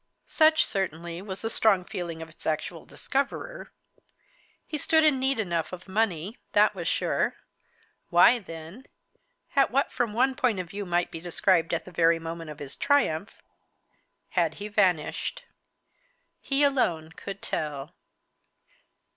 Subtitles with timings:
[0.25, 3.71] Such, certainly, was the strong feeling of its actual discoverer.
[4.65, 7.35] He stood in need enough of money; that was sure.
[8.09, 8.87] Why then,
[9.55, 12.57] at what from one point of view might be described as the very moment of
[12.57, 13.43] his triumph,
[14.29, 15.43] had he vanished?
[16.39, 17.93] He alone could tell.